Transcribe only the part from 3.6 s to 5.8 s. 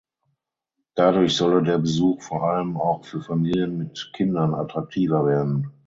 mit Kindern attraktiver werden.